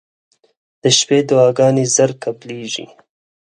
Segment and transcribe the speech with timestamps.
[0.81, 2.85] •د شپې دعاګانې زر قبلېږي.